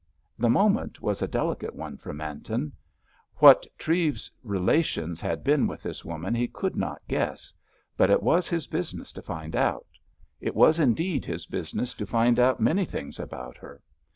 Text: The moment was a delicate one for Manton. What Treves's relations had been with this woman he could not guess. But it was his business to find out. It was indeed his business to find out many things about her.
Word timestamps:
The 0.39 0.49
moment 0.49 0.99
was 1.03 1.21
a 1.21 1.27
delicate 1.27 1.75
one 1.75 1.95
for 1.95 2.11
Manton. 2.11 2.71
What 3.35 3.67
Treves's 3.77 4.31
relations 4.41 5.21
had 5.21 5.43
been 5.43 5.67
with 5.67 5.83
this 5.83 6.03
woman 6.03 6.33
he 6.33 6.47
could 6.47 6.75
not 6.75 7.03
guess. 7.07 7.53
But 7.97 8.09
it 8.09 8.23
was 8.23 8.47
his 8.49 8.65
business 8.65 9.11
to 9.11 9.21
find 9.21 9.55
out. 9.55 9.85
It 10.39 10.55
was 10.55 10.79
indeed 10.79 11.23
his 11.23 11.45
business 11.45 11.93
to 11.93 12.07
find 12.07 12.39
out 12.39 12.59
many 12.59 12.83
things 12.85 13.19
about 13.19 13.57
her. 13.57 13.79